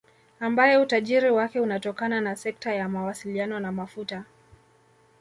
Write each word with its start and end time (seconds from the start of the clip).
Ambaye 0.39 0.77
utajiri 0.77 1.29
wake 1.29 1.59
unatokana 1.59 2.21
na 2.21 2.35
sekta 2.35 2.73
ya 2.73 2.89
mawasiliano 2.89 3.59
na 3.59 3.71
mafuta 3.71 4.25